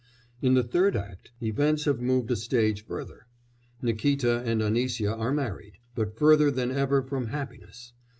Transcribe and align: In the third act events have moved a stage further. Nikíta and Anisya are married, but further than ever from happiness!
In 0.41 0.55
the 0.55 0.63
third 0.63 0.95
act 0.95 1.29
events 1.43 1.85
have 1.85 2.01
moved 2.01 2.31
a 2.31 2.35
stage 2.35 2.83
further. 2.87 3.27
Nikíta 3.83 4.43
and 4.43 4.59
Anisya 4.59 5.15
are 5.15 5.31
married, 5.31 5.73
but 5.93 6.17
further 6.17 6.49
than 6.49 6.71
ever 6.71 7.03
from 7.03 7.27
happiness! 7.27 7.93